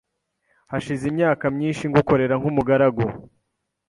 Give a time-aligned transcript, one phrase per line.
[0.71, 3.05] ‘hashize imyaka myinshi ngukorera nk’umugaragu